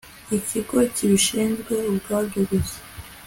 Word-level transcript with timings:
ikigo 0.37 0.77
kibishinzwe 0.95 1.73
ubwabyo 1.89 2.41
gusa 2.49 2.77